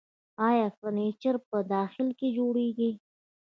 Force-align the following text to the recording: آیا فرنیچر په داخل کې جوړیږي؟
آیا 0.47 0.67
فرنیچر 0.77 1.35
په 1.49 1.57
داخل 1.73 2.07
کې 2.19 2.27
جوړیږي؟ 2.37 2.91